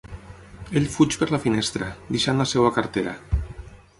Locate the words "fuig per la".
0.93-1.41